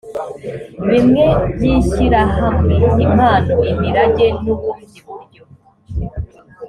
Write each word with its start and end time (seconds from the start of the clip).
bimwe 0.87 1.25
by’ishyirahamwe 1.53 2.75
impano 3.05 3.55
imirage 3.71 4.27
n’ubundi 4.43 4.97
buryo 5.05 5.43